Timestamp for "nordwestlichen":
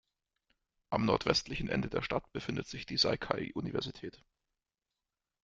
1.05-1.69